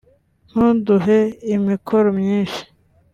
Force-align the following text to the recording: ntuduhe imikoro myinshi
ntuduhe 0.49 1.19
imikoro 1.55 2.07
myinshi 2.19 2.61